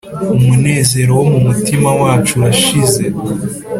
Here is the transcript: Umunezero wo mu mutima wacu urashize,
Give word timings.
Umunezero 0.41 1.11
wo 1.19 1.25
mu 1.31 1.39
mutima 1.47 1.89
wacu 2.01 2.31
urashize, 2.37 3.03